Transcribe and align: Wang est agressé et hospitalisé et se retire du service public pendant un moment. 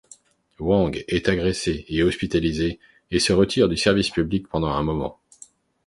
Wang 0.57 1.03
est 1.09 1.29
agressé 1.29 1.85
et 1.87 2.01
hospitalisé 2.01 2.79
et 3.11 3.19
se 3.19 3.33
retire 3.33 3.69
du 3.69 3.77
service 3.77 4.09
public 4.09 4.47
pendant 4.47 4.69
un 4.71 4.81
moment. 4.81 5.19